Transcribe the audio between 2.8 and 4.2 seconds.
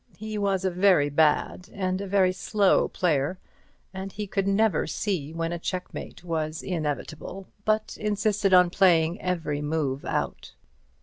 player, and